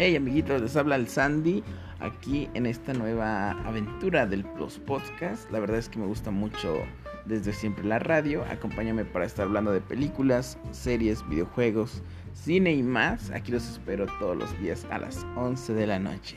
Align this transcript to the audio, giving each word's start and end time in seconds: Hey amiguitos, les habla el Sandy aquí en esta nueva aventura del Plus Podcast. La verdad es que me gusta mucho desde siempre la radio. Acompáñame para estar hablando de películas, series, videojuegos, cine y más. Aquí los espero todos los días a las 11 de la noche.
Hey 0.00 0.14
amiguitos, 0.14 0.62
les 0.62 0.76
habla 0.76 0.94
el 0.94 1.08
Sandy 1.08 1.64
aquí 1.98 2.48
en 2.54 2.66
esta 2.66 2.92
nueva 2.92 3.50
aventura 3.66 4.26
del 4.26 4.44
Plus 4.44 4.78
Podcast. 4.78 5.50
La 5.50 5.58
verdad 5.58 5.76
es 5.76 5.88
que 5.88 5.98
me 5.98 6.06
gusta 6.06 6.30
mucho 6.30 6.84
desde 7.24 7.52
siempre 7.52 7.82
la 7.82 7.98
radio. 7.98 8.44
Acompáñame 8.44 9.04
para 9.04 9.24
estar 9.24 9.46
hablando 9.46 9.72
de 9.72 9.80
películas, 9.80 10.56
series, 10.70 11.28
videojuegos, 11.28 12.04
cine 12.32 12.74
y 12.74 12.84
más. 12.84 13.32
Aquí 13.32 13.50
los 13.50 13.68
espero 13.68 14.06
todos 14.20 14.36
los 14.36 14.60
días 14.60 14.86
a 14.92 14.98
las 14.98 15.26
11 15.34 15.74
de 15.74 15.86
la 15.88 15.98
noche. 15.98 16.36